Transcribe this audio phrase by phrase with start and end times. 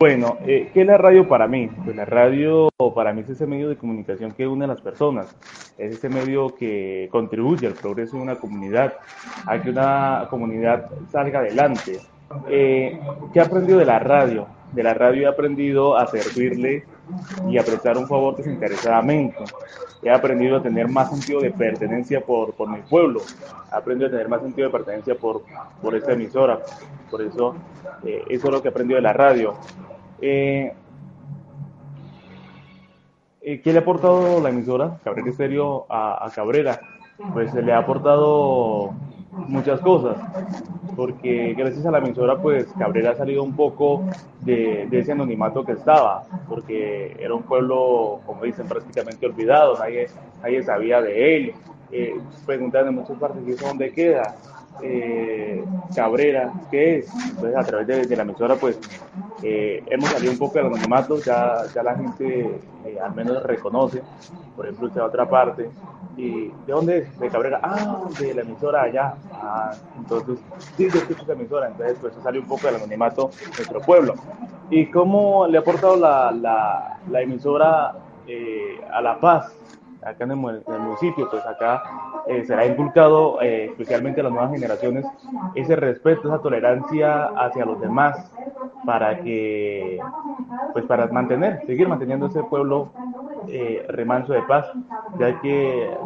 [0.00, 1.68] Bueno, eh, ¿qué es la radio para mí?
[1.84, 5.34] Pues la radio para mí es ese medio de comunicación que une a las personas,
[5.76, 8.94] es ese medio que contribuye al progreso de una comunidad,
[9.44, 11.98] a que una comunidad salga adelante.
[12.48, 13.00] Eh,
[13.32, 14.46] ¿Qué he aprendido de la radio?
[14.72, 16.84] De la radio he aprendido a servirle
[17.48, 19.42] y a prestar un favor desinteresadamente.
[20.00, 23.20] He aprendido a tener más sentido de pertenencia por, por mi pueblo.
[23.72, 25.42] He aprendido a tener más sentido de pertenencia por,
[25.82, 26.60] por esta emisora.
[27.10, 27.56] Por eso,
[28.04, 29.54] eh, eso es lo que he aprendido de la radio.
[30.20, 30.72] Eh,
[33.40, 36.80] eh, ¿Qué le ha aportado la emisora Cabrera Estéreo a, a Cabrera?
[37.32, 38.94] Pues se le ha aportado
[39.46, 40.16] muchas cosas,
[40.96, 44.04] porque gracias a la emisora, pues Cabrera ha salido un poco
[44.40, 50.08] de, ese anonimato que estaba, porque era un pueblo, como dicen, prácticamente olvidado, nadie,
[50.42, 51.54] nadie sabía de él.
[51.90, 54.34] Eh, preguntan en muchas partes, ¿y dónde queda?
[54.82, 55.64] Eh,
[55.94, 57.12] Cabrera, ¿qué es?
[57.30, 58.78] Entonces, a través de la emisora, pues
[59.42, 64.02] eh, hemos salido un poco del anonimato, ya, ya la gente eh, al menos reconoce,
[64.56, 65.70] por ejemplo, usted a otra parte,
[66.16, 67.18] y ¿de dónde es?
[67.18, 70.38] De Cabrera, ah, de la emisora allá, ah, entonces,
[70.76, 73.80] sí, yo escucho esa emisora, entonces pues eso sale un poco del anonimato de nuestro
[73.80, 74.14] pueblo.
[74.70, 77.94] ¿Y cómo le ha aportado la, la, la emisora
[78.26, 79.54] eh, a la paz?
[80.02, 81.82] acá en el, en el, municipio, pues acá
[82.26, 85.04] eh, será inculcado, eh, especialmente a las nuevas generaciones,
[85.54, 88.30] ese respeto, esa tolerancia hacia los demás,
[88.84, 89.98] para que,
[90.72, 92.90] pues para mantener, seguir manteniendo ese pueblo
[93.48, 94.66] eh, remanso de paz,
[95.18, 95.96] ya que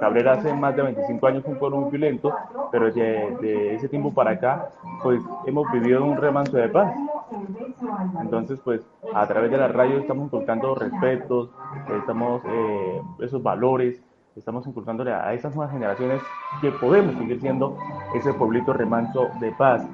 [0.00, 2.34] Cabrera hace más de 25 años fue un pueblo muy violento,
[2.70, 4.68] pero de, ese tiempo para acá,
[5.02, 6.94] pues hemos vivido un remanso de paz.
[8.20, 8.82] Entonces, pues
[9.14, 11.50] a través de la radio estamos inculcando respetos,
[11.98, 14.00] estamos eh, esos valores,
[14.36, 16.20] estamos inculcándole a esas nuevas generaciones
[16.60, 17.76] que podemos seguir siendo
[18.14, 19.86] ese pueblito remanso de paz.